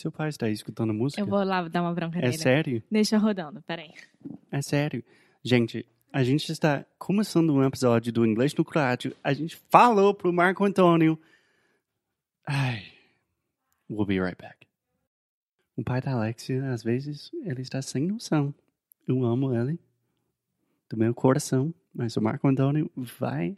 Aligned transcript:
Seu 0.00 0.10
pai 0.10 0.30
está 0.30 0.48
escutando 0.48 0.94
música? 0.94 1.20
Eu 1.20 1.26
vou 1.26 1.44
lá 1.44 1.68
dar 1.68 1.82
uma 1.82 1.92
bronca 1.92 2.18
É 2.18 2.22
nele. 2.22 2.38
sério? 2.38 2.82
Deixa 2.90 3.18
rodando, 3.18 3.60
peraí. 3.60 3.92
É 4.50 4.62
sério. 4.62 5.04
Gente, 5.44 5.84
a 6.10 6.22
gente 6.24 6.50
está 6.50 6.86
começando 6.98 7.52
um 7.54 7.62
episódio 7.62 8.10
do 8.10 8.24
Inglês 8.24 8.54
no 8.54 8.64
Croático. 8.64 9.14
A 9.22 9.34
gente 9.34 9.56
falou 9.68 10.14
pro 10.14 10.32
Marco 10.32 10.64
Antônio. 10.64 11.18
Ai. 12.46 12.82
We'll 13.90 14.06
be 14.06 14.18
right 14.18 14.38
back. 14.40 14.66
O 15.76 15.84
pai 15.84 16.00
da 16.00 16.12
Alexia, 16.12 16.70
às 16.72 16.82
vezes, 16.82 17.30
ele 17.44 17.60
está 17.60 17.82
sem 17.82 18.06
noção. 18.06 18.54
Eu 19.06 19.22
amo 19.22 19.54
ele. 19.54 19.78
Do 20.88 20.96
meu 20.96 21.12
coração. 21.14 21.74
Mas 21.94 22.16
o 22.16 22.22
Marco 22.22 22.48
Antônio 22.48 22.90
vai. 22.96 23.54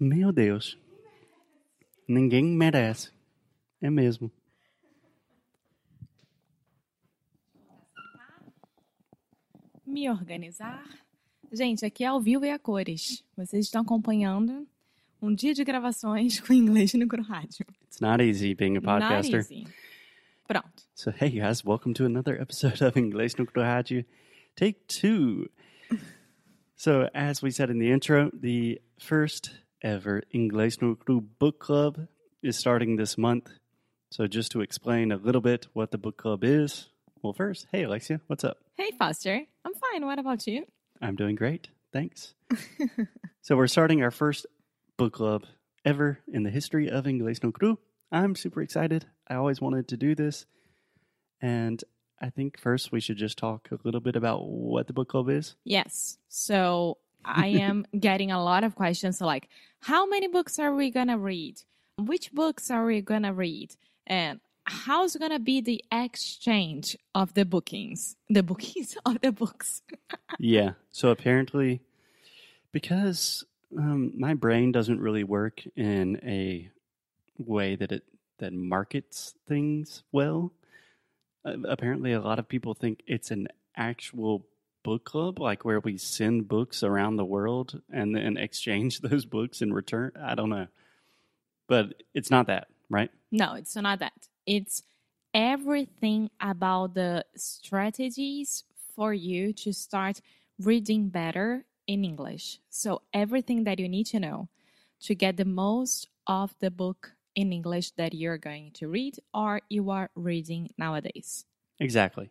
Meu 0.00 0.32
Deus. 0.32 0.78
Ninguém 2.08 2.42
merece. 2.44 3.10
É 3.82 3.90
mesmo. 3.90 4.30
Me 9.96 10.10
organizar. 10.10 10.84
Gente, 11.50 11.82
aqui 11.86 12.04
é 12.04 12.08
ao 12.08 12.20
vivo 12.20 12.44
e 12.44 12.50
a 12.50 12.58
cores. 12.58 13.24
Vocês 13.34 13.64
estão 13.64 13.80
acompanhando 13.80 14.68
um 15.22 15.34
dia 15.34 15.54
de 15.54 15.64
gravações 15.64 16.38
com 16.46 16.52
inglês 16.52 16.92
no 16.92 17.06
rádio. 17.22 17.64
It's 17.82 17.98
not 17.98 18.22
easy 18.22 18.54
being 18.54 18.76
a 18.76 18.82
podcaster. 18.82 19.38
Not 19.38 19.54
easy. 19.54 19.66
Pronto. 20.46 20.82
So, 20.94 21.10
hey 21.18 21.30
guys, 21.30 21.64
welcome 21.64 21.94
to 21.94 22.04
another 22.04 22.38
episode 22.38 22.84
of 22.84 22.98
Inglês 22.98 23.38
no 23.38 23.46
Rádio, 23.46 24.04
take 24.54 24.86
two. 24.86 25.48
So, 26.74 27.08
as 27.14 27.40
we 27.40 27.50
said 27.50 27.70
in 27.70 27.78
the 27.78 27.90
intro, 27.90 28.30
the 28.38 28.82
first 29.00 29.50
ever 29.80 30.24
Inglês 30.30 30.76
no 30.82 30.94
Cru 30.94 31.22
book 31.22 31.58
club 31.58 32.06
is 32.42 32.58
starting 32.58 32.96
this 32.96 33.16
month. 33.16 33.48
So, 34.10 34.26
just 34.26 34.52
to 34.52 34.60
explain 34.60 35.10
a 35.10 35.16
little 35.16 35.40
bit 35.40 35.68
what 35.72 35.90
the 35.90 35.96
book 35.96 36.18
club 36.18 36.44
is, 36.44 36.90
well, 37.22 37.32
first, 37.32 37.66
hey 37.72 37.84
Alexia, 37.84 38.20
what's 38.26 38.44
up? 38.44 38.58
Hey, 38.76 38.90
Foster. 38.98 39.46
Fine. 39.96 40.06
What 40.06 40.18
about 40.18 40.46
you? 40.46 40.66
I'm 41.00 41.16
doing 41.16 41.36
great, 41.36 41.68
thanks. 41.90 42.34
so, 43.40 43.56
we're 43.56 43.66
starting 43.66 44.02
our 44.02 44.10
first 44.10 44.44
book 44.98 45.14
club 45.14 45.44
ever 45.86 46.18
in 46.30 46.42
the 46.42 46.50
history 46.50 46.90
of 46.90 47.06
Inglês 47.06 47.42
no 47.42 47.50
Cru. 47.50 47.78
I'm 48.12 48.34
super 48.34 48.60
excited. 48.60 49.06
I 49.26 49.36
always 49.36 49.58
wanted 49.58 49.88
to 49.88 49.96
do 49.96 50.14
this. 50.14 50.44
And 51.40 51.82
I 52.20 52.28
think 52.28 52.60
first 52.60 52.92
we 52.92 53.00
should 53.00 53.16
just 53.16 53.38
talk 53.38 53.70
a 53.70 53.78
little 53.84 54.02
bit 54.02 54.16
about 54.16 54.46
what 54.46 54.86
the 54.86 54.92
book 54.92 55.08
club 55.08 55.30
is. 55.30 55.56
Yes. 55.64 56.18
So 56.28 56.98
I 57.24 57.46
am 57.46 57.86
getting 57.98 58.30
a 58.30 58.44
lot 58.44 58.64
of 58.64 58.74
questions 58.74 59.22
like, 59.22 59.48
how 59.80 60.06
many 60.06 60.28
books 60.28 60.58
are 60.58 60.74
we 60.74 60.90
going 60.90 61.08
to 61.08 61.16
read? 61.16 61.62
Which 61.98 62.32
books 62.32 62.70
are 62.70 62.84
we 62.84 63.00
going 63.00 63.22
to 63.22 63.32
read? 63.32 63.74
And 64.06 64.40
how's 64.66 65.16
going 65.16 65.30
to 65.30 65.38
be 65.38 65.60
the 65.60 65.82
exchange 65.92 66.96
of 67.14 67.34
the 67.34 67.44
bookings? 67.44 68.16
The 68.28 68.42
bookings 68.42 68.96
of 69.06 69.20
the 69.20 69.32
books. 69.32 69.82
yeah. 70.38 70.72
So 70.92 71.10
apparently, 71.10 71.80
because 72.72 73.44
um, 73.76 74.12
my 74.16 74.34
brain 74.34 74.72
doesn't 74.72 75.00
really 75.00 75.24
work 75.24 75.62
in 75.76 76.20
a 76.22 76.70
way 77.38 77.76
that 77.76 77.92
it 77.92 78.04
that 78.38 78.52
markets 78.52 79.34
things 79.46 80.02
well. 80.12 80.52
Uh, 81.44 81.56
apparently, 81.64 82.12
a 82.12 82.20
lot 82.20 82.38
of 82.38 82.48
people 82.48 82.74
think 82.74 83.02
it's 83.06 83.30
an 83.30 83.48
actual 83.76 84.46
book 84.82 85.04
club, 85.04 85.38
like 85.38 85.64
where 85.64 85.80
we 85.80 85.96
send 85.96 86.48
books 86.48 86.82
around 86.82 87.16
the 87.16 87.24
world 87.24 87.80
and 87.90 88.14
then 88.14 88.36
exchange 88.36 89.00
those 89.00 89.24
books 89.24 89.62
in 89.62 89.72
return. 89.72 90.12
I 90.20 90.34
don't 90.34 90.50
know, 90.50 90.66
but 91.66 92.02
it's 92.14 92.30
not 92.30 92.48
that, 92.48 92.68
right? 92.90 93.10
No, 93.30 93.54
it's 93.54 93.74
not 93.76 94.00
that. 94.00 94.12
It's 94.46 94.82
everything 95.34 96.30
about 96.40 96.94
the 96.94 97.24
strategies 97.36 98.64
for 98.94 99.12
you 99.12 99.52
to 99.52 99.72
start 99.72 100.20
reading 100.58 101.08
better 101.08 101.64
in 101.86 102.04
English. 102.04 102.60
So, 102.70 103.02
everything 103.12 103.64
that 103.64 103.78
you 103.78 103.88
need 103.88 104.06
to 104.06 104.20
know 104.20 104.48
to 105.00 105.14
get 105.14 105.36
the 105.36 105.44
most 105.44 106.08
of 106.26 106.54
the 106.60 106.70
book 106.70 107.12
in 107.34 107.52
English 107.52 107.90
that 107.92 108.14
you're 108.14 108.38
going 108.38 108.70
to 108.72 108.88
read 108.88 109.18
or 109.34 109.60
you 109.68 109.90
are 109.90 110.10
reading 110.14 110.70
nowadays. 110.78 111.44
Exactly. 111.78 112.30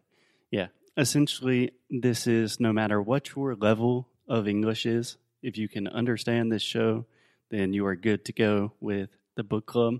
Yeah. 0.51 0.67
Essentially, 0.97 1.71
this 1.89 2.25
is 2.25 2.59
no 2.59 2.73
matter 2.73 3.01
what 3.01 3.35
your 3.35 3.55
level 3.55 4.07
of 4.27 4.47
English 4.47 4.85
is, 4.85 5.17
if 5.43 5.57
you 5.57 5.67
can 5.69 5.87
understand 5.87 6.51
this 6.51 6.63
show, 6.63 7.05
then 7.51 7.73
you 7.73 7.85
are 7.85 7.95
good 7.95 8.25
to 8.25 8.33
go 8.33 8.73
with 8.79 9.09
the 9.35 9.43
book 9.43 9.67
club. 9.67 9.99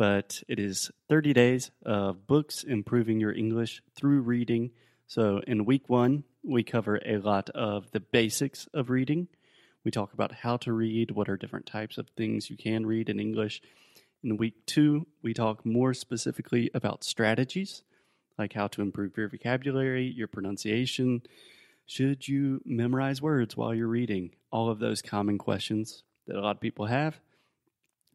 But 0.00 0.42
it 0.48 0.58
is 0.58 0.90
30 1.10 1.34
days 1.34 1.70
of 1.84 2.26
books 2.26 2.64
improving 2.64 3.20
your 3.20 3.34
English 3.34 3.82
through 3.94 4.22
reading. 4.22 4.70
So 5.06 5.42
in 5.46 5.66
week 5.66 5.90
one, 5.90 6.24
we 6.42 6.62
cover 6.62 6.98
a 7.04 7.18
lot 7.18 7.50
of 7.50 7.90
the 7.90 8.00
basics 8.00 8.66
of 8.72 8.88
reading. 8.88 9.28
We 9.84 9.90
talk 9.90 10.14
about 10.14 10.32
how 10.32 10.56
to 10.56 10.72
read, 10.72 11.10
what 11.10 11.28
are 11.28 11.36
different 11.36 11.66
types 11.66 11.98
of 11.98 12.08
things 12.16 12.48
you 12.48 12.56
can 12.56 12.86
read 12.86 13.10
in 13.10 13.20
English. 13.20 13.60
In 14.24 14.38
week 14.38 14.64
two, 14.64 15.06
we 15.22 15.34
talk 15.34 15.66
more 15.66 15.92
specifically 15.92 16.70
about 16.72 17.04
strategies, 17.04 17.82
like 18.38 18.54
how 18.54 18.68
to 18.68 18.80
improve 18.80 19.18
your 19.18 19.28
vocabulary, 19.28 20.06
your 20.06 20.28
pronunciation. 20.28 21.20
Should 21.84 22.26
you 22.26 22.62
memorize 22.64 23.20
words 23.20 23.54
while 23.54 23.74
you're 23.74 23.86
reading? 23.86 24.30
All 24.50 24.70
of 24.70 24.78
those 24.78 25.02
common 25.02 25.36
questions 25.36 26.04
that 26.26 26.36
a 26.36 26.40
lot 26.40 26.56
of 26.56 26.62
people 26.62 26.86
have. 26.86 27.20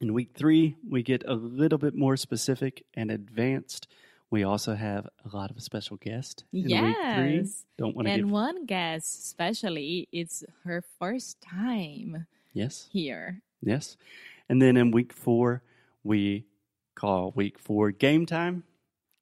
In 0.01 0.13
week 0.13 0.31
three, 0.33 0.75
we 0.87 1.03
get 1.03 1.23
a 1.25 1.33
little 1.33 1.77
bit 1.77 1.95
more 1.95 2.17
specific 2.17 2.85
and 2.93 3.09
advanced. 3.09 3.87
We 4.29 4.43
also 4.43 4.75
have 4.75 5.07
a 5.23 5.35
lot 5.35 5.51
of 5.51 5.61
special 5.61 5.97
guests 5.97 6.43
in 6.51 6.63
week 6.63 6.69
three. 6.69 7.37
Yes. 7.37 7.65
Don't 7.77 7.95
want 7.95 8.07
to 8.07 8.13
And 8.13 8.23
give 8.23 8.29
one 8.31 8.65
guest, 8.65 9.19
especially, 9.25 10.09
it's 10.11 10.43
her 10.65 10.83
first 10.99 11.39
time 11.41 12.25
yes, 12.53 12.89
here. 12.91 13.41
yes, 13.61 13.95
and 14.49 14.61
then 14.61 14.75
in 14.77 14.91
week 14.91 15.13
four, 15.13 15.61
we 16.03 16.45
call 16.95 17.31
week 17.35 17.57
four 17.59 17.91
game 17.91 18.25
time 18.25 18.63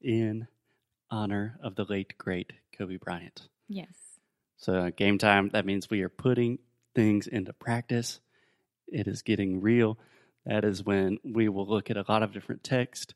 in 0.01 0.47
honor 1.11 1.59
of 1.61 1.75
the 1.75 1.83
late 1.83 2.17
great 2.17 2.53
Kobe 2.77 2.97
Bryant. 2.97 3.47
Yes. 3.67 3.93
So, 4.57 4.73
uh, 4.75 4.89
game 4.95 5.17
time, 5.17 5.49
that 5.49 5.65
means 5.65 5.89
we 5.89 6.01
are 6.01 6.09
putting 6.09 6.57
things 6.95 7.27
into 7.27 7.53
practice. 7.53 8.19
It 8.87 9.07
is 9.07 9.21
getting 9.21 9.61
real. 9.61 9.97
That 10.45 10.65
is 10.65 10.83
when 10.83 11.19
we 11.23 11.47
will 11.49 11.67
look 11.67 11.89
at 11.89 11.97
a 11.97 12.05
lot 12.07 12.23
of 12.23 12.33
different 12.33 12.63
text, 12.63 13.13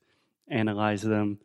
analyze 0.50 1.02
them, 1.02 1.40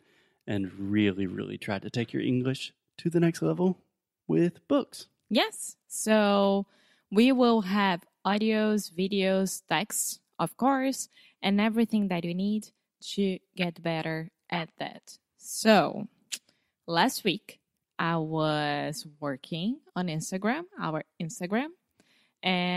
and 0.47 0.73
really, 0.79 1.27
really 1.27 1.59
try 1.59 1.79
to 1.79 1.91
take 1.91 2.13
your 2.13 2.23
English 2.23 2.73
to 2.99 3.11
the 3.11 3.21
next 3.21 3.43
level 3.43 3.79
with 4.27 4.67
books. 4.69 5.09
Yes. 5.29 5.77
So 5.89 6.67
we 7.11 7.33
will 7.33 7.63
have 7.63 8.05
audios, 8.27 8.91
videos, 8.93 9.63
texts, 9.69 10.21
of 10.39 10.57
course, 10.57 11.09
and 11.43 11.61
everything 11.61 12.09
that 12.09 12.25
you 12.25 12.35
need 12.35 12.69
to 13.15 13.39
get 13.57 13.83
better 13.83 14.31
at 14.51 14.71
that. 14.79 15.19
So 15.37 16.07
last 16.87 17.25
week 17.25 17.59
I 17.99 18.17
was 18.17 19.07
working 19.21 19.81
on 19.97 20.07
Instagram, 20.07 20.65
our 20.81 21.05
Instagram, 21.21 21.69
and 22.43 22.72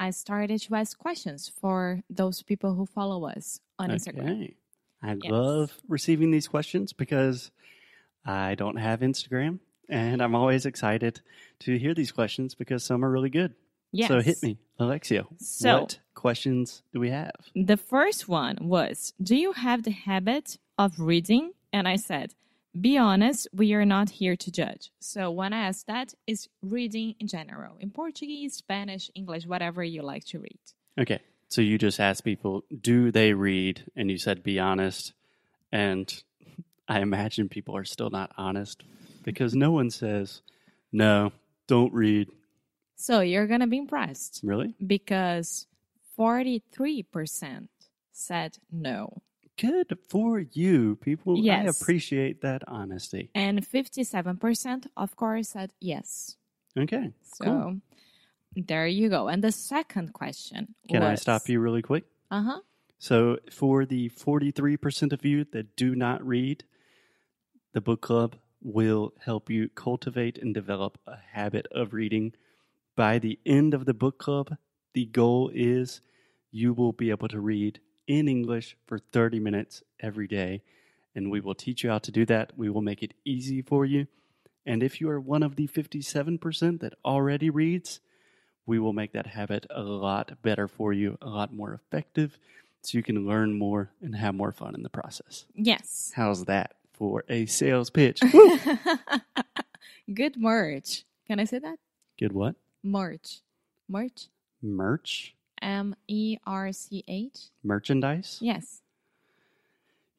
I 0.00 0.10
started 0.10 0.60
to 0.62 0.74
ask 0.74 0.98
questions 0.98 1.48
for 1.60 2.02
those 2.10 2.42
people 2.42 2.74
who 2.74 2.86
follow 2.86 3.26
us 3.26 3.60
on 3.78 3.90
Instagram. 3.90 4.54
I 5.02 5.16
Yes. 5.22 5.30
love 5.30 5.68
receiving 5.88 6.30
these 6.32 6.48
questions 6.48 6.92
because 6.92 7.50
I 8.24 8.54
don't 8.56 8.76
have 8.88 9.00
Instagram, 9.00 9.60
and 9.88 10.20
I'm 10.22 10.34
always 10.34 10.66
excited 10.66 11.20
to 11.60 11.78
hear 11.78 11.94
these 11.94 12.12
questions 12.12 12.54
because 12.54 12.82
some 12.84 13.04
are 13.04 13.10
really 13.10 13.30
good. 13.30 13.54
Yes. 13.92 14.08
So, 14.08 14.20
hit 14.20 14.42
me, 14.42 14.58
Alexia. 14.78 15.24
So- 15.38 15.80
what 15.80 16.00
questions 16.14 16.82
do 16.92 16.98
we 17.00 17.10
have? 17.10 17.32
The 17.54 17.76
first 17.76 18.28
one 18.28 18.56
was 18.60 19.12
Do 19.22 19.36
you 19.36 19.52
have 19.52 19.84
the 19.84 19.92
habit 20.10 20.58
of 20.76 20.98
reading? 20.98 21.52
And 21.72 21.86
I 21.86 21.96
said, 21.96 22.34
Be 22.78 22.96
honest, 22.98 23.48
we 23.52 23.72
are 23.74 23.84
not 23.84 24.10
here 24.10 24.36
to 24.36 24.50
judge. 24.52 24.90
So 25.00 25.30
when 25.30 25.52
I 25.52 25.60
ask 25.66 25.86
that, 25.86 26.14
is 26.26 26.48
reading 26.62 27.14
in 27.18 27.26
general, 27.26 27.76
in 27.80 27.90
Portuguese, 27.90 28.54
Spanish, 28.54 29.10
English, 29.14 29.46
whatever 29.46 29.82
you 29.82 30.02
like 30.02 30.24
to 30.26 30.38
read. 30.38 30.58
Okay. 30.98 31.20
So 31.48 31.60
you 31.62 31.78
just 31.78 31.98
asked 31.98 32.24
people, 32.24 32.64
do 32.80 33.10
they 33.10 33.32
read? 33.32 33.84
And 33.96 34.10
you 34.10 34.18
said, 34.18 34.42
be 34.42 34.58
honest. 34.58 35.14
And 35.72 36.12
I 36.88 37.00
imagine 37.00 37.48
people 37.48 37.76
are 37.76 37.84
still 37.84 38.10
not 38.10 38.32
honest 38.36 38.82
because 39.24 39.54
no 39.54 39.70
one 39.72 39.90
says, 39.90 40.42
no, 40.92 41.32
don't 41.66 41.92
read. 41.92 42.28
So 42.96 43.20
you're 43.20 43.46
going 43.46 43.60
to 43.60 43.66
be 43.66 43.78
impressed 43.78 44.40
Really? 44.42 44.74
because 44.84 45.66
43% 46.18 47.68
said 48.12 48.58
no, 48.70 49.22
Good 49.58 49.98
for 50.08 50.38
you, 50.38 50.96
people. 50.96 51.36
I 51.50 51.64
appreciate 51.64 52.42
that 52.42 52.62
honesty. 52.68 53.30
and 53.34 53.66
57%, 53.66 54.86
of 54.96 55.16
course, 55.16 55.48
said 55.50 55.72
yes. 55.80 56.36
Okay. 56.78 57.12
So 57.22 57.44
Cool. 57.44 57.80
there 58.54 58.86
you 58.86 59.08
go. 59.08 59.28
And 59.28 59.42
the 59.42 59.52
second 59.52 60.12
question 60.12 60.74
Can 60.88 61.02
I 61.02 61.16
stop 61.16 61.48
you 61.48 61.58
really 61.60 61.82
quick? 61.82 62.04
Uh 62.30 62.42
huh. 62.42 62.60
So, 63.00 63.38
for 63.52 63.84
the 63.86 64.10
43% 64.10 65.12
of 65.12 65.24
you 65.24 65.44
that 65.52 65.76
do 65.76 65.94
not 65.94 66.26
read, 66.26 66.64
the 67.72 67.80
book 67.80 68.00
club 68.00 68.36
will 68.60 69.12
help 69.24 69.48
you 69.48 69.68
cultivate 69.68 70.36
and 70.36 70.52
develop 70.52 70.98
a 71.06 71.16
habit 71.32 71.66
of 71.70 71.92
reading. 71.92 72.32
By 72.96 73.20
the 73.20 73.38
end 73.46 73.72
of 73.72 73.84
the 73.86 73.94
book 73.94 74.18
club, 74.18 74.56
the 74.94 75.06
goal 75.06 75.50
is 75.54 76.00
you 76.50 76.72
will 76.72 76.92
be 76.92 77.10
able 77.10 77.28
to 77.28 77.40
read 77.40 77.78
in 78.08 78.26
English 78.26 78.76
for 78.86 78.98
30 78.98 79.38
minutes 79.38 79.84
every 80.00 80.26
day. 80.26 80.62
And 81.14 81.30
we 81.30 81.40
will 81.40 81.54
teach 81.54 81.84
you 81.84 81.90
how 81.90 81.98
to 81.98 82.10
do 82.10 82.26
that. 82.26 82.52
We 82.56 82.70
will 82.70 82.82
make 82.82 83.02
it 83.02 83.14
easy 83.24 83.62
for 83.62 83.84
you. 83.84 84.08
And 84.66 84.82
if 84.82 85.00
you 85.00 85.08
are 85.10 85.20
one 85.20 85.42
of 85.42 85.56
the 85.56 85.68
57% 85.68 86.80
that 86.80 86.94
already 87.04 87.50
reads, 87.50 88.00
we 88.66 88.78
will 88.78 88.92
make 88.92 89.12
that 89.12 89.26
habit 89.26 89.66
a 89.70 89.82
lot 89.82 90.42
better 90.42 90.68
for 90.68 90.92
you, 90.92 91.16
a 91.22 91.28
lot 91.28 91.54
more 91.54 91.72
effective, 91.72 92.38
so 92.82 92.98
you 92.98 93.02
can 93.02 93.26
learn 93.26 93.58
more 93.58 93.90
and 94.02 94.14
have 94.14 94.34
more 94.34 94.52
fun 94.52 94.74
in 94.74 94.82
the 94.82 94.90
process. 94.90 95.46
Yes. 95.54 96.12
How's 96.14 96.44
that 96.44 96.74
for 96.92 97.24
a 97.28 97.46
sales 97.46 97.90
pitch? 97.90 98.20
Good 100.14 100.36
merch. 100.36 101.04
Can 101.26 101.40
I 101.40 101.44
say 101.44 101.58
that? 101.60 101.78
Good 102.18 102.32
what? 102.32 102.56
Merch. 102.82 103.40
Merch. 103.88 104.28
Merch? 104.62 105.34
M 105.62 105.94
E 106.06 106.38
R 106.46 106.72
C 106.72 107.04
H. 107.08 107.50
Merchandise? 107.62 108.38
Yes. 108.40 108.82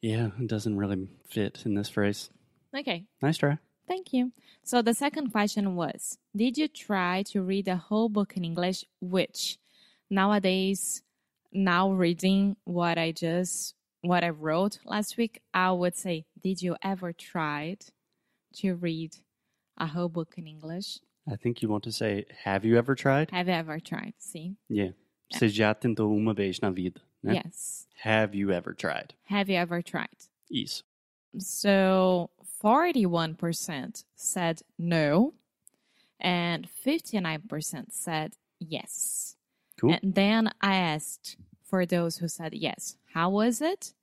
Yeah, 0.00 0.30
it 0.38 0.46
doesn't 0.46 0.76
really 0.76 1.08
fit 1.28 1.62
in 1.64 1.74
this 1.74 1.88
phrase. 1.88 2.30
Okay. 2.76 3.04
Nice 3.20 3.36
try. 3.36 3.58
Thank 3.86 4.12
you. 4.12 4.32
So 4.62 4.82
the 4.82 4.94
second 4.94 5.30
question 5.30 5.74
was 5.74 6.18
Did 6.34 6.56
you 6.56 6.68
try 6.68 7.22
to 7.30 7.42
read 7.42 7.64
the 7.66 7.76
whole 7.76 8.08
book 8.08 8.36
in 8.36 8.44
English? 8.44 8.84
Which 9.00 9.58
nowadays, 10.08 11.02
now 11.52 11.90
reading 11.90 12.56
what 12.64 12.98
I 12.98 13.12
just 13.12 13.74
what 14.02 14.24
I 14.24 14.30
wrote 14.30 14.78
last 14.84 15.16
week, 15.18 15.42
I 15.52 15.72
would 15.72 15.96
say, 15.96 16.24
Did 16.42 16.62
you 16.62 16.76
ever 16.82 17.12
tried 17.12 17.86
to 18.56 18.74
read 18.74 19.16
a 19.76 19.86
whole 19.86 20.08
book 20.08 20.34
in 20.36 20.46
English? 20.46 20.98
I 21.30 21.36
think 21.36 21.62
you 21.62 21.68
want 21.68 21.84
to 21.84 21.92
say, 21.92 22.24
have 22.44 22.64
you 22.64 22.76
ever 22.78 22.94
tried? 22.94 23.30
Have 23.30 23.46
you 23.48 23.54
ever 23.54 23.78
tried? 23.78 24.14
See? 24.18 24.56
Yeah. 24.68 24.90
Você 25.32 25.48
já 25.48 25.74
tentou 25.74 26.14
uma 26.14 26.34
vez 26.34 26.60
na 26.60 26.70
vida, 26.70 27.00
né? 27.22 27.42
Yes. 27.44 27.88
Have 28.04 28.36
you 28.36 28.50
ever 28.50 28.74
tried? 28.74 29.14
Have 29.30 29.52
you 29.52 29.58
ever 29.58 29.82
tried? 29.82 30.28
Isso. 30.50 30.84
So 31.38 32.30
41% 32.62 34.04
said 34.16 34.62
no, 34.78 35.34
and 36.18 36.68
59% 36.68 37.86
said 37.90 38.32
yes. 38.58 39.36
Cool. 39.78 39.96
And 40.02 40.14
then 40.14 40.50
I 40.60 40.74
asked 40.74 41.36
for 41.62 41.86
those 41.86 42.18
who 42.18 42.28
said 42.28 42.54
yes, 42.54 42.96
how 43.14 43.30
was 43.30 43.60
it? 43.60 43.94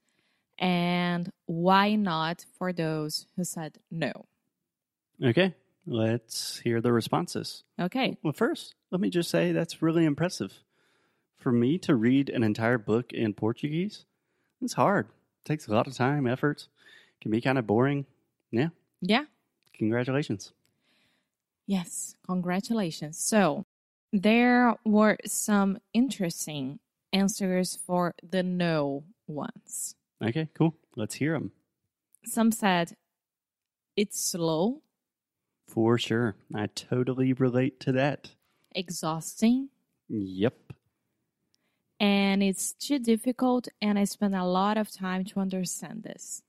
And 0.58 1.32
why 1.46 1.96
not 1.96 2.46
for 2.58 2.74
those 2.74 3.28
who 3.36 3.44
said 3.44 3.78
no? 3.92 4.26
Okay, 5.24 5.54
let's 5.86 6.60
hear 6.60 6.82
the 6.82 6.92
responses. 6.92 7.64
Okay. 7.80 8.18
Well, 8.24 8.34
first, 8.34 8.74
let 8.92 9.02
me 9.02 9.10
just 9.10 9.30
say 9.30 9.52
that's 9.52 9.82
really 9.82 10.06
impressive. 10.06 10.54
For 11.48 11.54
me 11.54 11.78
to 11.78 11.96
read 11.96 12.28
an 12.28 12.44
entire 12.44 12.78
book 12.78 13.14
in 13.14 13.34
Portuguese, 13.34 14.04
it's 14.62 14.74
hard. 14.74 15.06
It 15.08 15.46
takes 15.48 15.66
a 15.66 15.72
lot 15.72 15.88
of 15.88 15.94
time, 15.96 16.28
effort, 16.28 16.68
can 17.22 17.32
be 17.32 17.40
kind 17.40 17.58
of 17.58 17.66
boring. 17.66 18.06
Yeah, 18.52 18.68
Yeah. 19.00 19.24
congratulations. 19.74 20.52
Yes. 21.66 22.18
Congratulations. 22.26 23.18
So 23.18 23.64
there 24.12 24.76
were 24.84 25.16
some 25.26 25.78
interesting 25.94 26.80
answers 27.14 27.78
for 27.78 28.14
the 28.22 28.44
no 28.44 29.06
ones. 29.26 29.96
Okay, 30.22 30.50
cool. 30.54 30.76
Let's 30.98 31.16
hear 31.16 31.32
them. 31.32 31.54
Some 32.26 32.52
said 32.52 32.98
it's 33.96 34.20
slow, 34.20 34.82
For 35.66 35.98
sure. 35.98 36.36
I 36.54 36.66
totally 36.68 37.32
relate 37.32 37.80
to 37.80 37.94
that. 37.94 38.32
exhausting, 38.76 39.70
Yep. 40.10 40.74
And 42.00 42.44
it's 42.44 42.74
too 42.74 43.00
difficult, 43.00 43.68
and 43.82 43.98
I 43.98 44.04
spend 44.04 44.36
a 44.36 44.46
lot 44.46 44.78
of 44.78 44.92
time 44.92 45.26
to 45.26 45.40
understand 45.40 46.04
this. 46.04 46.44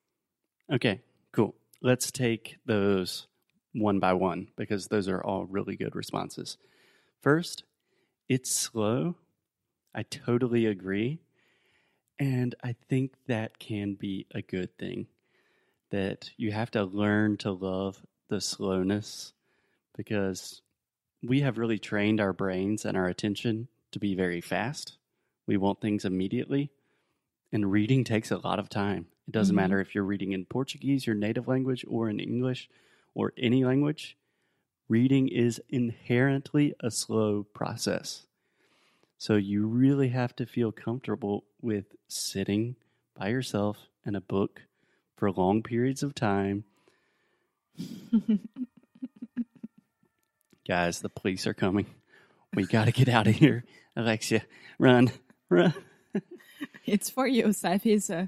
Okay, 0.71 1.00
cool. 1.33 1.55
Let's 1.81 2.11
take 2.11 2.56
those 2.67 3.27
one 3.73 3.99
by 3.99 4.12
one 4.12 4.49
because 4.56 4.89
those 4.89 5.09
are 5.09 5.23
all 5.23 5.45
really 5.47 5.77
good 5.77 5.95
responses. 5.95 6.59
First, 7.23 7.65
it's 8.29 8.50
slow. 8.50 9.17
I 9.95 10.03
totally 10.03 10.67
agree. 10.67 11.21
And 12.19 12.55
I 12.62 12.75
think 12.89 13.12
that 13.27 13.59
can 13.59 13.94
be 13.94 14.27
a 14.35 14.43
good 14.43 14.77
thing. 14.77 15.06
That 15.91 16.31
you 16.37 16.53
have 16.53 16.71
to 16.73 16.85
learn 16.85 17.39
to 17.39 17.51
love 17.51 18.05
the 18.29 18.43
slowness 18.43 19.33
because 19.97 20.61
we 21.23 21.41
have 21.41 21.56
really 21.56 21.79
trained 21.79 22.21
our 22.21 22.35
brains 22.35 22.85
and 22.85 22.97
our 22.97 23.06
attention 23.06 23.69
to 23.93 23.99
be 23.99 24.15
very 24.15 24.43
fast. 24.43 24.98
We 25.49 25.56
want 25.56 25.81
things 25.81 26.05
immediately. 26.05 26.71
And 27.50 27.73
reading 27.73 28.05
takes 28.05 28.31
a 28.31 28.37
lot 28.37 28.59
of 28.61 28.69
time. 28.69 29.06
It 29.27 29.33
doesn't 29.33 29.55
Mhm. 29.55 29.56
matter 29.56 29.81
if 29.81 29.95
you're 29.95 30.05
reading 30.05 30.33
in 30.33 30.45
Portuguese, 30.45 31.06
your 31.06 31.17
native 31.17 31.49
language, 31.49 31.85
or 31.89 32.09
in 32.11 32.21
English, 32.21 32.69
or 33.15 33.33
any 33.37 33.65
language. 33.65 34.17
Reading 34.89 35.27
is 35.29 35.61
inherently 35.71 36.75
a 36.81 36.91
slow 36.91 37.43
process. 37.45 38.27
So 39.17 39.37
you 39.37 39.67
really 39.67 40.09
have 40.11 40.37
to 40.37 40.47
feel 40.47 40.71
comfortable 40.71 41.45
with 41.61 41.97
sitting 42.09 42.77
by 43.15 43.29
yourself 43.29 43.89
in 44.05 44.15
a 44.15 44.21
book 44.21 44.62
for 45.17 45.33
long 45.33 45.62
periods 45.62 46.03
of 46.03 46.15
time. 46.15 46.65
Guys, 50.67 51.01
the 51.01 51.09
police 51.09 51.47
are 51.47 51.55
coming. 51.55 51.87
We 52.55 52.67
got 52.67 52.85
to 52.85 52.93
get 52.93 53.09
out 53.09 53.27
of 53.27 53.35
here. 53.35 53.65
Alexia, 53.97 54.44
run, 54.79 55.11
It's 56.87 57.11
for 57.11 57.27
you. 57.27 57.53
Seth 57.53 57.85
is 57.87 58.09
uh, 58.11 58.27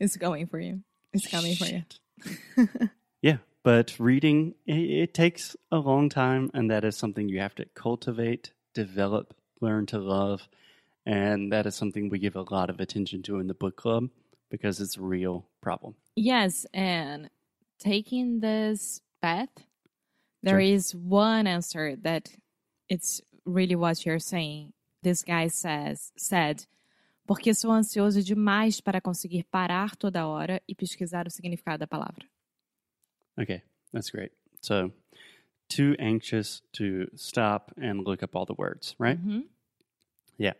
is 0.00 0.16
going 0.16 0.46
for 0.46 0.58
you. 0.58 0.80
It's 1.12 1.26
coming 1.26 1.54
for 1.56 1.66
you. 1.66 1.82
Yeah, 3.20 3.38
but 3.64 3.94
reading 3.98 4.54
it, 4.66 4.78
it 4.78 5.14
takes 5.14 5.56
a 5.72 5.78
long 5.78 6.08
time, 6.08 6.50
and 6.54 6.70
that 6.70 6.84
is 6.84 6.96
something 6.96 7.28
you 7.28 7.40
have 7.40 7.54
to 7.56 7.64
cultivate, 7.74 8.52
develop, 8.74 9.34
learn 9.60 9.86
to 9.86 9.98
love, 9.98 10.48
and 11.04 11.52
that 11.52 11.66
is 11.66 11.74
something 11.74 12.08
we 12.08 12.18
give 12.20 12.36
a 12.36 12.42
lot 12.42 12.70
of 12.70 12.78
attention 12.80 13.22
to 13.24 13.40
in 13.40 13.48
the 13.48 13.54
book 13.54 13.76
club 13.76 14.08
because 14.50 14.80
it's 14.80 14.96
a 14.96 15.02
real 15.02 15.46
problem. 15.60 15.94
Yes, 16.14 16.64
and 16.72 17.28
taking 17.80 18.38
this 18.40 19.00
path, 19.20 19.50
there 20.44 20.54
Sure. 20.60 20.74
is 20.76 20.94
one 20.94 21.46
answer 21.48 21.96
that 21.96 22.30
it's 22.88 23.20
really 23.44 23.74
what 23.74 24.06
you're 24.06 24.20
saying. 24.20 24.72
This 25.02 25.22
guy 25.22 25.48
says 25.48 26.12
said, 26.16 26.66
porque 27.26 27.54
sou 27.54 27.70
ansioso 27.70 28.22
demais 28.22 28.80
para 28.80 29.00
conseguir 29.00 29.44
parar 29.44 29.94
toda 29.96 30.26
hora 30.26 30.62
e 30.66 30.74
pesquisar 30.74 31.26
o 31.26 31.30
significado 31.30 31.78
da 31.78 31.86
palavra. 31.86 32.26
Okay, 33.38 33.62
that's 33.92 34.10
great. 34.10 34.32
So, 34.60 34.92
too 35.68 35.94
anxious 35.98 36.62
to 36.72 37.08
stop 37.14 37.72
and 37.76 38.04
look 38.04 38.22
up 38.22 38.34
all 38.34 38.46
the 38.46 38.54
words, 38.56 38.96
right? 38.98 39.18
Mhm. 39.18 39.46
Yeah, 40.38 40.54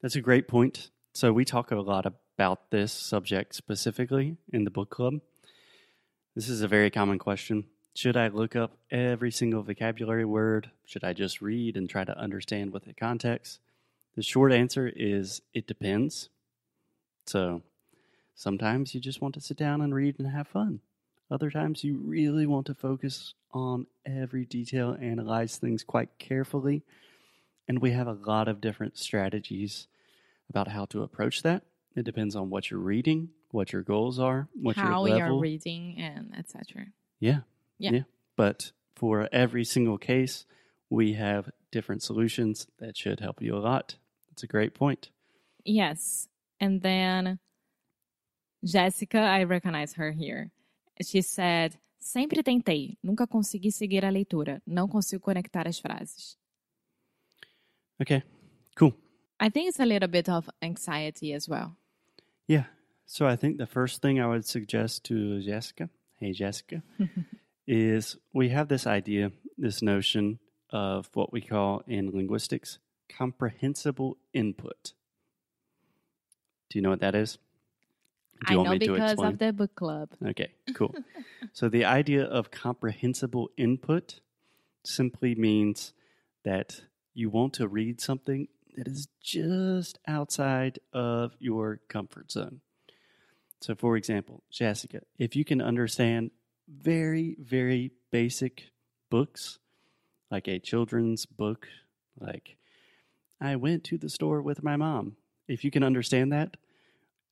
that's 0.00 0.16
a 0.16 0.20
great 0.20 0.48
point. 0.48 0.90
So, 1.12 1.32
we 1.32 1.44
talk 1.44 1.70
a 1.70 1.76
lot 1.76 2.06
about 2.06 2.70
this 2.70 2.90
subject 2.92 3.54
specifically 3.54 4.36
in 4.52 4.64
the 4.64 4.70
book 4.70 4.90
club. 4.90 5.20
This 6.34 6.48
is 6.48 6.62
a 6.62 6.68
very 6.68 6.90
common 6.90 7.18
question. 7.18 7.68
Should 7.94 8.16
I 8.16 8.28
look 8.28 8.54
up 8.54 8.76
every 8.90 9.30
single 9.30 9.62
vocabulary 9.62 10.24
word? 10.24 10.70
Should 10.86 11.04
I 11.04 11.12
just 11.12 11.42
read 11.42 11.76
and 11.76 11.88
try 11.88 12.04
to 12.04 12.18
understand 12.18 12.72
with 12.72 12.84
the 12.84 12.94
context? 12.94 13.58
The 14.16 14.22
short 14.22 14.52
answer 14.52 14.92
is 14.94 15.42
it 15.54 15.66
depends. 15.66 16.28
So, 17.26 17.62
sometimes 18.34 18.94
you 18.94 19.00
just 19.00 19.20
want 19.20 19.34
to 19.34 19.40
sit 19.40 19.56
down 19.56 19.80
and 19.80 19.94
read 19.94 20.18
and 20.18 20.28
have 20.28 20.48
fun. 20.48 20.80
Other 21.30 21.50
times 21.50 21.84
you 21.84 21.96
really 21.96 22.46
want 22.46 22.66
to 22.66 22.74
focus 22.74 23.34
on 23.52 23.86
every 24.04 24.44
detail, 24.44 24.96
analyze 25.00 25.56
things 25.56 25.84
quite 25.84 26.10
carefully. 26.18 26.82
And 27.68 27.80
we 27.80 27.92
have 27.92 28.08
a 28.08 28.18
lot 28.26 28.48
of 28.48 28.60
different 28.60 28.98
strategies 28.98 29.86
about 30.48 30.68
how 30.68 30.86
to 30.86 31.02
approach 31.02 31.42
that. 31.42 31.62
It 31.94 32.04
depends 32.04 32.34
on 32.34 32.50
what 32.50 32.70
you're 32.70 32.80
reading, 32.80 33.30
what 33.52 33.72
your 33.72 33.82
goals 33.82 34.18
are, 34.18 34.48
what 34.54 34.76
How 34.76 35.06
your 35.06 35.18
you're 35.18 35.38
reading 35.38 35.96
and 35.98 36.34
etc. 36.36 36.86
yeah. 37.20 37.40
Yeah. 37.80 38.02
But 38.36 38.72
for 38.94 39.28
every 39.32 39.64
single 39.64 39.98
case, 39.98 40.44
we 40.88 41.14
have 41.14 41.50
different 41.70 42.02
solutions 42.02 42.66
that 42.78 42.96
should 42.96 43.20
help 43.20 43.40
you 43.40 43.56
a 43.56 43.58
lot. 43.58 43.96
That's 44.28 44.42
a 44.42 44.46
great 44.46 44.74
point. 44.74 45.10
Yes. 45.64 46.28
And 46.60 46.82
then 46.82 47.38
Jessica, 48.64 49.18
I 49.18 49.44
recognize 49.44 49.94
her 49.94 50.10
here. 50.10 50.50
She 51.02 51.22
said, 51.22 51.78
sempre 51.98 52.42
tentei, 52.42 52.98
nunca 53.02 53.26
consegui 53.26 53.72
seguir 53.72 54.04
a 54.04 54.10
leitura, 54.10 54.60
não 54.66 54.88
consigo 54.88 55.22
conectar 55.22 55.66
as 55.66 55.78
frases. 55.78 56.36
Okay. 58.00 58.22
Cool. 58.74 58.94
I 59.38 59.48
think 59.48 59.68
it's 59.68 59.80
a 59.80 59.86
little 59.86 60.08
bit 60.08 60.28
of 60.28 60.48
anxiety 60.62 61.32
as 61.32 61.48
well. 61.48 61.76
Yeah. 62.46 62.64
So 63.06 63.26
I 63.26 63.36
think 63.36 63.58
the 63.58 63.66
first 63.66 64.02
thing 64.02 64.20
I 64.20 64.26
would 64.26 64.46
suggest 64.46 65.04
to 65.04 65.40
Jessica, 65.40 65.88
hey 66.18 66.32
Jessica, 66.32 66.82
is 67.70 68.16
we 68.32 68.48
have 68.48 68.66
this 68.66 68.84
idea, 68.84 69.30
this 69.56 69.80
notion 69.80 70.40
of 70.70 71.08
what 71.14 71.32
we 71.32 71.40
call 71.40 71.84
in 71.86 72.10
linguistics 72.10 72.80
comprehensible 73.08 74.18
input. 74.32 74.92
Do 76.68 76.78
you 76.78 76.82
know 76.82 76.90
what 76.90 77.00
that 77.00 77.14
is? 77.14 77.38
Do 78.46 78.54
I 78.54 78.58
you 78.58 78.64
know 78.64 78.78
because 78.78 79.12
explain? 79.12 79.32
of 79.32 79.38
the 79.38 79.52
book 79.52 79.74
club. 79.76 80.08
Okay, 80.24 80.50
cool. 80.74 80.94
so 81.52 81.68
the 81.68 81.84
idea 81.84 82.24
of 82.24 82.50
comprehensible 82.50 83.50
input 83.56 84.18
simply 84.84 85.36
means 85.36 85.92
that 86.44 86.82
you 87.14 87.30
want 87.30 87.52
to 87.54 87.68
read 87.68 88.00
something 88.00 88.48
that 88.76 88.88
is 88.88 89.06
just 89.22 90.00
outside 90.08 90.80
of 90.92 91.32
your 91.38 91.80
comfort 91.88 92.32
zone. 92.32 92.62
So, 93.60 93.76
for 93.76 93.96
example, 93.96 94.42
Jessica, 94.50 95.02
if 95.18 95.36
you 95.36 95.44
can 95.44 95.60
understand 95.60 96.30
very, 96.70 97.36
very 97.38 97.92
basic 98.10 98.70
books, 99.10 99.58
like 100.30 100.48
a 100.48 100.58
children's 100.58 101.26
book, 101.26 101.66
like 102.18 102.56
I 103.40 103.56
went 103.56 103.84
to 103.84 103.98
the 103.98 104.08
store 104.08 104.42
with 104.42 104.62
my 104.62 104.76
mom, 104.76 105.16
if 105.48 105.64
you 105.64 105.70
can 105.70 105.82
understand 105.82 106.32
that, 106.32 106.56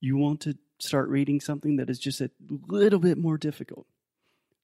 you 0.00 0.16
want 0.16 0.40
to 0.40 0.56
start 0.80 1.08
reading 1.08 1.40
something 1.40 1.76
that 1.76 1.90
is 1.90 1.98
just 1.98 2.20
a 2.20 2.30
little 2.66 2.98
bit 2.98 3.18
more 3.18 3.38
difficult. 3.38 3.86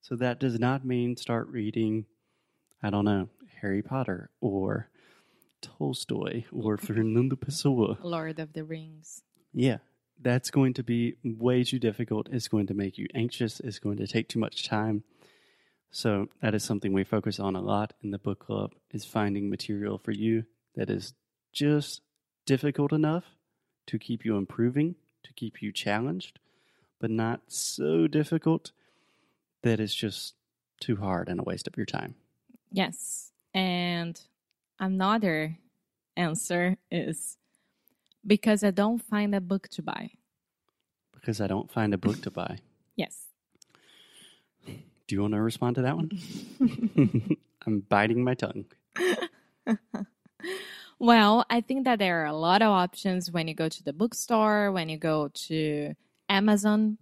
So 0.01 0.15
that 0.17 0.39
does 0.39 0.59
not 0.59 0.85
mean 0.85 1.17
start 1.17 1.47
reading, 1.47 2.05
I 2.83 2.89
don't 2.89 3.05
know, 3.05 3.29
Harry 3.61 3.81
Potter 3.81 4.29
or 4.41 4.89
Tolstoy 5.61 6.43
or 6.51 6.77
Fernando 6.77 7.35
Pessoa. 7.35 7.97
Lord 8.03 8.39
of 8.39 8.53
the 8.53 8.63
Rings. 8.63 9.23
Yeah, 9.53 9.77
that's 10.21 10.49
going 10.49 10.73
to 10.75 10.83
be 10.83 11.15
way 11.23 11.63
too 11.63 11.79
difficult. 11.79 12.29
It's 12.31 12.47
going 12.47 12.67
to 12.67 12.73
make 12.73 12.97
you 12.97 13.07
anxious. 13.13 13.59
It's 13.59 13.79
going 13.79 13.97
to 13.97 14.07
take 14.07 14.29
too 14.29 14.39
much 14.39 14.67
time. 14.67 15.03
So 15.91 16.27
that 16.41 16.53
is 16.53 16.63
something 16.63 16.93
we 16.93 17.03
focus 17.03 17.39
on 17.39 17.55
a 17.55 17.61
lot 17.61 17.93
in 18.03 18.11
the 18.11 18.17
book 18.17 18.39
club 18.39 18.73
is 18.91 19.05
finding 19.05 19.49
material 19.49 19.97
for 19.97 20.11
you 20.11 20.45
that 20.75 20.89
is 20.89 21.13
just 21.53 22.01
difficult 22.45 22.91
enough 22.91 23.23
to 23.87 23.97
keep 23.97 24.25
you 24.25 24.35
improving, 24.35 24.95
to 25.23 25.33
keep 25.33 25.61
you 25.61 25.71
challenged, 25.71 26.39
but 26.99 27.09
not 27.09 27.41
so 27.47 28.07
difficult 28.07 28.71
that 29.61 29.79
it's 29.79 29.95
just 29.95 30.33
too 30.79 30.97
hard 30.97 31.29
and 31.29 31.39
a 31.39 31.43
waste 31.43 31.67
of 31.67 31.77
your 31.77 31.85
time. 31.85 32.15
Yes. 32.71 33.31
And 33.53 34.19
another 34.79 35.57
answer 36.17 36.77
is 36.91 37.37
because 38.25 38.63
I 38.63 38.71
don't 38.71 38.99
find 38.99 39.33
a 39.35 39.41
book 39.41 39.67
to 39.69 39.81
buy. 39.81 40.11
Because 41.13 41.41
I 41.41 41.47
don't 41.47 41.71
find 41.71 41.93
a 41.93 41.97
book 41.97 42.21
to 42.21 42.31
buy. 42.31 42.59
Yes. 42.97 43.25
Do 44.65 45.15
you 45.15 45.21
want 45.21 45.33
to 45.33 45.41
respond 45.41 45.75
to 45.75 45.81
that 45.81 45.97
one? 45.97 46.09
I'm 47.67 47.81
biting 47.81 48.23
my 48.23 48.35
tongue. 48.35 48.63
Well, 50.97 51.45
I 51.49 51.59
think 51.59 51.83
that 51.85 51.99
there 51.99 52.21
are 52.21 52.27
a 52.27 52.33
lot 52.33 52.61
of 52.61 52.69
options 52.69 53.29
when 53.29 53.49
you 53.49 53.53
go 53.53 53.67
to 53.67 53.83
the 53.83 53.91
bookstore, 53.91 54.71
when 54.71 54.87
you 54.87 54.97
go 54.97 55.27
to 55.27 55.93
amazon.com.br, 56.29 56.95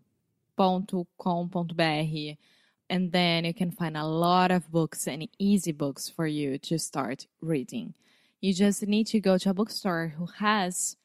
and 2.89 3.11
then 3.11 3.45
you 3.45 3.53
can 3.53 3.71
find 3.71 3.95
a 3.95 4.05
lot 4.05 4.49
of 4.49 4.71
books 4.71 5.07
and 5.07 5.27
easy 5.37 5.71
books 5.71 6.09
for 6.09 6.25
you 6.25 6.57
to 6.57 6.79
start 6.79 7.27
reading. 7.39 7.93
You 8.41 8.53
just 8.53 8.85
need 8.87 9.05
to 9.07 9.19
go 9.19 9.37
to 9.37 9.51
a 9.51 9.53
bookstore 9.53 10.15
who 10.17 10.25
has 10.25 10.97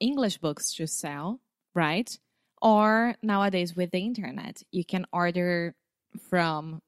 English 0.00 0.38
books 0.38 0.74
to 0.74 0.86
sell, 0.86 1.40
right? 1.74 2.18
Or 2.60 3.14
nowadays 3.22 3.76
with 3.76 3.90
the 3.90 4.00
internet, 4.00 4.62
you 4.70 4.84
can 4.84 5.06
order 5.12 5.74
from 6.28 6.80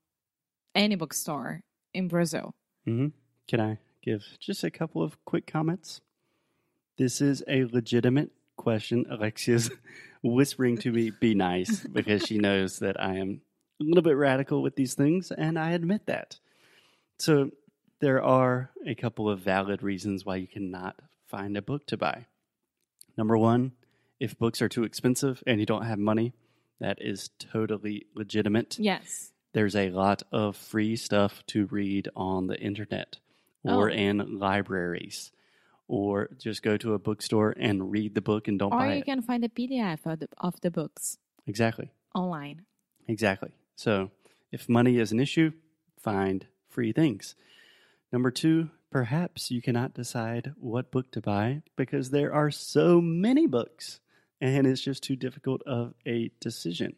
any 0.75 0.97
bookstore 0.97 1.61
in 1.95 2.09
Brazil. 2.09 2.55
hmm 2.85 3.09
Can 3.49 3.61
I 3.61 3.79
give 4.03 4.25
just 4.41 4.65
a 4.65 4.71
couple 4.71 5.03
of 5.03 5.23
quick 5.25 5.47
comments? 5.47 6.01
This 6.99 7.21
is 7.21 7.43
a 7.49 7.65
legitimate 7.65 8.31
question. 8.57 9.07
Alexia's 9.11 9.71
whispering 10.23 10.79
to 10.79 10.93
me, 10.93 11.11
be 11.11 11.35
nice, 11.35 11.81
because 11.93 12.23
she 12.27 12.39
knows 12.39 12.79
that 12.81 13.01
I 13.01 13.17
am 13.17 13.41
a 13.81 13.85
little 13.85 14.03
bit 14.03 14.17
radical 14.17 14.63
with 14.63 14.77
these 14.77 14.95
things, 14.95 15.31
and 15.31 15.59
I 15.59 15.73
admit 15.73 16.07
that. 16.07 16.39
So, 17.19 17.51
there 18.01 18.23
are 18.23 18.71
a 18.85 18.95
couple 18.97 19.29
of 19.29 19.41
valid 19.41 19.83
reasons 19.83 20.25
why 20.25 20.37
you 20.37 20.49
cannot 20.49 20.97
find 21.29 21.57
a 21.57 21.63
book 21.63 21.87
to 21.87 21.97
buy. 21.97 22.27
Number 23.17 23.37
one, 23.37 23.73
if 24.21 24.39
books 24.39 24.63
are 24.63 24.69
too 24.69 24.85
expensive 24.85 25.43
and 25.47 25.61
you 25.61 25.67
don't 25.67 25.85
have 25.85 25.99
money, 25.99 26.33
that 26.81 26.99
is 27.01 27.31
totally 27.39 28.07
legitimate 28.15 28.77
Yes. 28.79 29.33
there's 29.53 29.77
a 29.77 29.91
lot 29.91 30.23
of 30.33 30.57
free 30.57 30.97
stuff 30.97 31.45
to 31.49 31.67
read 31.67 32.09
on 32.17 32.47
the 32.47 32.59
internet 32.61 33.19
or 33.63 33.91
Oh. 33.91 33.95
in 33.95 34.39
libraries 34.39 35.31
or 35.87 36.31
just 36.39 36.63
go 36.63 36.77
to 36.79 36.95
a 36.95 36.99
bookstore 36.99 37.55
and 37.59 37.91
read 37.93 38.15
the 38.15 38.21
book 38.21 38.49
and 38.49 38.59
don't 38.59 38.73
Or 38.73 38.79
buy 38.79 38.95
you 38.95 39.05
can 39.05 39.23
find 39.23 39.45
a 39.45 39.49
PDF 39.49 40.01
of 40.07 40.21
the, 40.21 40.29
of 40.39 40.61
the 40.63 40.71
books 40.71 41.19
Exactly. 41.47 41.91
online. 42.15 42.63
Exactly. 43.07 43.53
So 43.77 44.11
if 44.51 44.69
money 44.69 44.99
is 44.99 45.13
an 45.13 45.21
issue, 45.21 45.53
find 46.01 46.47
free 46.69 46.93
things. 46.93 47.35
Number 48.13 48.31
two, 48.31 48.71
perhaps 48.93 49.51
you 49.51 49.63
cannot 49.63 49.95
decide 49.95 50.53
what 50.61 50.91
book 50.91 51.11
to 51.11 51.21
buy 51.21 51.63
because 51.77 52.11
there 52.11 52.33
are 52.33 52.51
so 52.51 53.01
many 53.01 53.47
books 53.47 54.01
and 54.41 54.67
it's 54.67 54.83
just 54.83 55.03
too 55.03 55.17
difficult 55.17 55.63
of 55.63 55.95
a 56.07 56.31
decision 56.41 56.95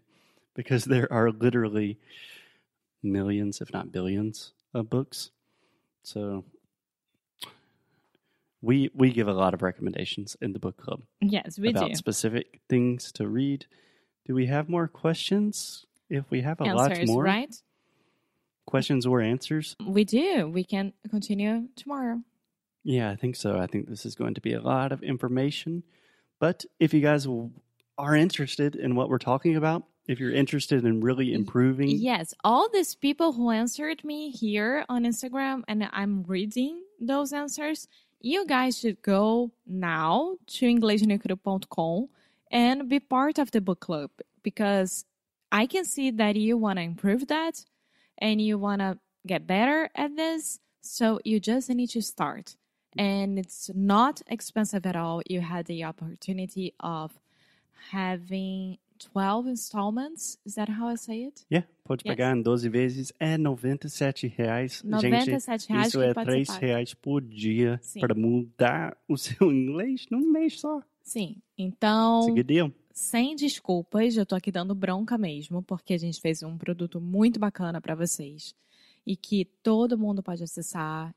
because 0.55 0.85
there 0.85 1.11
are 1.13 1.31
literally 1.31 1.99
millions, 3.03 3.61
if 3.61 3.73
not 3.73 3.93
billions, 3.93 4.53
of 4.75 4.91
books. 4.91 5.31
So 6.03 6.45
we 8.61 8.91
we 8.95 9.13
give 9.13 9.29
a 9.29 9.33
lot 9.33 9.55
of 9.55 9.63
recommendations 9.63 10.37
in 10.41 10.53
the 10.53 10.59
book 10.59 10.77
club 10.77 11.03
Yes, 11.21 11.59
we 11.59 11.69
about 11.69 11.91
do. 11.91 11.97
specific 11.97 12.61
things 12.69 13.13
to 13.13 13.29
read. 13.29 13.67
Do 14.27 14.35
we 14.35 14.47
have 14.47 14.69
more 14.69 14.89
questions? 14.89 15.87
If 16.11 16.31
we 16.31 16.41
have 16.43 16.61
a 16.61 16.65
lot 16.65 16.93
more 17.07 17.23
right? 17.23 17.55
Questions 18.67 19.07
or 19.07 19.21
answers, 19.21 19.77
We 19.85 20.05
do. 20.05 20.49
We 20.49 20.65
can 20.65 20.93
continue 21.11 21.69
tomorrow. 21.77 22.21
yeah, 22.83 23.11
I 23.11 23.17
think 23.17 23.37
so. 23.37 23.59
I 23.59 23.67
think 23.67 23.89
this 23.89 24.05
is 24.07 24.15
going 24.15 24.35
to 24.35 24.41
be 24.41 24.53
a 24.55 24.61
lot 24.61 24.93
of 24.93 25.03
information. 25.03 25.83
But 26.41 26.65
if 26.79 26.93
you 26.93 27.01
guys 27.01 27.27
are 27.97 28.15
interested 28.17 28.75
in 28.77 28.95
what 28.95 29.09
we're 29.09 29.19
talking 29.19 29.57
about, 29.57 29.85
if 30.07 30.19
you're 30.21 30.33
interested 30.35 30.85
in 30.85 31.01
really 31.01 31.33
improving, 31.33 31.89
Yes, 31.91 32.35
all 32.45 32.69
these 32.71 32.95
people 32.95 33.33
who 33.33 33.51
answered 33.51 34.05
me 34.05 34.31
here 34.31 34.85
on 34.89 35.05
Instagram, 35.05 35.63
and 35.67 35.89
I'm 35.93 36.25
reading 36.25 36.83
those 37.01 37.33
answers. 37.33 37.89
You 38.21 38.47
guys 38.47 38.79
should 38.79 39.01
go 39.03 39.53
now 39.67 40.37
to 40.47 40.67
EnglishNucleo.com 40.67 42.09
and 42.51 42.89
be 42.89 43.01
part 43.01 43.39
of 43.39 43.51
the 43.51 43.61
book 43.61 43.81
club 43.81 44.11
because 44.43 45.05
I 45.53 45.67
can 45.67 45.85
see 45.85 46.11
that 46.11 46.37
you 46.37 46.57
want 46.57 46.79
to 46.79 46.83
improve 46.83 47.29
that 47.29 47.65
and 48.19 48.41
you 48.41 48.59
want 48.59 48.81
to 48.81 48.99
get 49.27 49.47
better 49.47 49.89
at 49.95 50.15
this. 50.17 50.61
So 50.83 51.19
you 51.25 51.41
just 51.41 51.69
need 51.71 51.91
to 51.91 52.01
start. 52.03 52.57
And 52.97 53.39
it's 53.39 53.71
not 53.75 54.23
expensive 54.29 54.87
at 54.87 54.95
all. 54.97 55.21
You 55.29 55.41
had 55.41 55.67
the 55.67 55.85
opportunity 55.85 56.75
of 56.79 57.13
having 57.91 58.79
12 58.99 59.49
installments. 59.49 60.39
Is 60.47 60.55
that 60.55 60.69
how 60.69 60.89
I 60.89 60.97
say 60.97 61.25
it? 61.25 61.45
yeah, 61.51 61.65
pode 61.85 62.03
Yes. 62.05 62.13
pagar 62.17 62.37
em 62.37 62.43
12 62.43 62.69
vezes. 62.69 63.13
É 63.19 63.37
97 63.37 64.27
reais. 64.29 64.83
Gente, 65.01 65.31
reais 65.69 65.89
isso 65.89 66.01
é 66.01 66.15
pode 66.15 66.27
3 66.27 66.47
ser 66.47 66.53
pago. 66.55 66.67
reais 66.67 66.95
por 66.95 67.21
dia 67.23 67.81
para 68.01 68.15
mudar 68.15 68.97
o 69.09 69.17
seu 69.19 69.53
inglês 69.53 70.07
num 70.11 70.31
mês 70.31 70.61
só. 70.61 70.81
Sim. 71.03 71.37
Então, 71.59 72.21
It's 72.21 72.29
a 72.29 72.35
good 72.35 72.45
deal. 72.45 72.73
Sem 72.95 73.35
desculpas, 73.35 74.17
eu 74.17 74.25
tô 74.25 74.37
aqui 74.37 74.53
dando 74.53 74.73
bronca 74.73 75.19
mesmo, 75.19 75.61
porque 75.65 75.95
a 75.95 75.99
gente 75.99 76.21
fez 76.21 76.45
um 76.45 76.57
produto 76.57 77.01
muito 77.01 77.41
bacana 77.41 77.81
para 77.81 77.97
vocês 77.97 78.55
e 79.05 79.17
que 79.17 79.45
todo 79.65 79.99
mundo 79.99 80.23
pode 80.23 80.45
acessar 80.45 81.13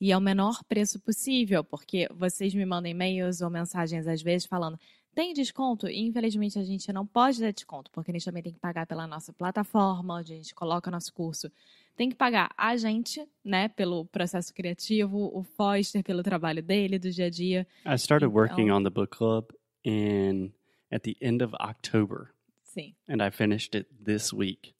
e 0.00 0.10
é 0.10 0.16
o 0.16 0.20
menor 0.20 0.64
preço 0.64 0.98
possível, 0.98 1.62
porque 1.62 2.08
vocês 2.16 2.54
me 2.54 2.64
mandam 2.64 2.90
e-mails 2.90 3.42
ou 3.42 3.50
mensagens 3.50 4.06
às 4.08 4.22
vezes 4.22 4.46
falando 4.46 4.78
tem 5.14 5.34
desconto? 5.34 5.88
E 5.88 6.00
infelizmente 6.06 6.58
a 6.58 6.62
gente 6.64 6.90
não 6.92 7.04
pode 7.04 7.40
dar 7.40 7.52
desconto, 7.52 7.90
porque 7.90 8.10
a 8.10 8.14
gente 8.14 8.24
também 8.24 8.42
tem 8.42 8.52
que 8.52 8.60
pagar 8.60 8.86
pela 8.86 9.04
nossa 9.06 9.32
plataforma, 9.32 10.14
onde 10.20 10.32
a 10.32 10.36
gente 10.36 10.54
coloca 10.54 10.90
nosso 10.92 11.12
curso. 11.12 11.50
Tem 11.96 12.08
que 12.08 12.14
pagar 12.14 12.50
a 12.56 12.76
gente, 12.76 13.26
né, 13.44 13.68
pelo 13.68 14.04
processo 14.06 14.54
criativo, 14.54 15.28
o 15.34 15.42
Foster 15.42 16.04
pelo 16.04 16.22
trabalho 16.22 16.62
dele, 16.62 16.98
do 17.00 17.10
dia 17.10 17.26
a 17.26 17.30
dia. 17.30 17.66
I 17.84 17.94
started 17.96 18.28
working 18.32 18.66
Então- 18.66 18.76
on 18.78 18.82
the 18.84 18.90
book 18.90 19.16
club 19.16 19.46
in 19.84 20.52
at 20.90 21.02
the 21.02 21.16
end 21.20 21.42
of 21.42 21.54
October. 21.54 22.32
Sim. 22.64 22.94
and 23.08 23.22
I 23.22 23.30
finished 23.30 23.74
it 23.74 23.86
this 24.04 24.32
week. 24.32 24.74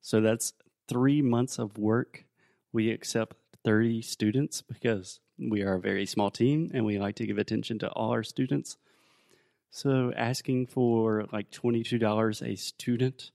So 0.00 0.20
that's 0.20 0.52
three 0.88 1.22
months 1.22 1.58
of 1.58 1.78
work. 1.78 2.24
We 2.72 2.90
accept 2.90 3.36
30 3.64 4.02
students 4.02 4.60
because 4.62 5.20
we 5.38 5.62
are 5.62 5.74
a 5.74 5.80
very 5.80 6.04
small 6.04 6.30
team 6.30 6.70
and 6.74 6.84
we 6.84 6.98
like 6.98 7.14
to 7.16 7.26
give 7.26 7.38
attention 7.38 7.78
to 7.78 7.88
all 7.90 8.10
our 8.10 8.24
students. 8.24 8.76
So 9.70 10.12
asking 10.16 10.66
for 10.66 11.26
like 11.32 11.50
$22 11.50 12.42
a 12.42 12.56
student 12.56 13.30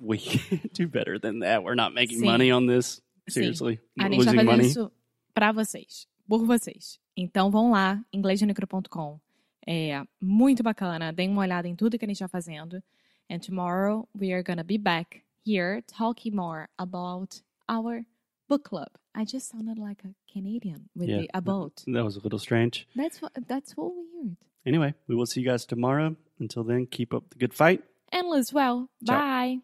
We 0.00 0.18
can't 0.32 0.72
do 0.72 0.88
better 0.88 1.18
than 1.18 1.40
that. 1.40 1.62
We're 1.62 1.74
not 1.76 1.92
making 1.94 2.18
Sim. 2.18 2.26
money 2.26 2.50
on 2.50 2.66
this. 2.66 3.00
Sim. 3.28 3.42
Seriously. 3.42 3.78
A 3.98 4.08
gente 4.08 4.24
tá 4.24 4.32
losing 4.32 4.44
money. 4.44 4.66
isso 4.66 4.90
pra 5.34 5.52
vocês, 5.52 6.06
por 6.28 6.44
vocês. 6.44 6.98
Então 7.16 7.50
vão 7.50 7.70
lá, 7.70 8.04
inglêsdenicro.com. 8.12 9.20
É 9.66 10.02
muito 10.20 10.62
bacana. 10.62 11.12
Deem 11.12 11.30
uma 11.30 11.42
olhada 11.42 11.68
em 11.68 11.74
tudo 11.76 11.98
que 11.98 12.04
a 12.04 12.08
gente 12.08 12.18
tá 12.18 12.28
fazendo. 12.28 12.82
And 13.30 13.38
tomorrow 13.38 14.08
we 14.18 14.32
are 14.32 14.42
gonna 14.42 14.64
be 14.64 14.76
back 14.78 15.22
here 15.46 15.82
talking 15.96 16.34
more 16.34 16.68
about 16.78 17.40
our 17.70 18.04
book 18.48 18.68
club. 18.68 18.88
I 19.14 19.24
just 19.24 19.48
sounded 19.50 19.78
like 19.78 20.06
a 20.06 20.14
Canadian 20.32 20.88
with 20.96 21.08
Yeah. 21.08 21.22
the 21.22 21.28
about. 21.32 21.82
That 21.86 22.02
was 22.04 22.16
a 22.16 22.20
little 22.20 22.38
strange. 22.38 22.86
That's 22.96 23.20
what 23.22 23.32
that's 23.46 23.76
what 23.76 23.92
weird. 23.94 24.36
Anyway, 24.66 24.94
we 25.08 25.14
will 25.14 25.26
see 25.26 25.40
you 25.40 25.48
guys 25.50 25.64
tomorrow. 25.66 26.16
Until 26.38 26.64
then, 26.64 26.86
keep 26.86 27.12
up 27.14 27.30
the 27.30 27.38
good 27.38 27.54
fight. 27.54 27.82
And 28.12 28.28
live 28.28 28.52
well. 28.52 28.88
Ciao. 29.06 29.16
Bye. 29.18 29.62